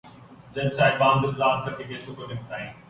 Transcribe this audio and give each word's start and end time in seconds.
جج 0.55 0.71
صاحبان 0.73 1.23
دن 1.23 1.35
رات 1.35 1.65
کر 1.65 1.73
کے 1.73 1.83
کیسوں 1.83 2.15
کو 2.15 2.25
نمٹائیں۔ 2.29 2.71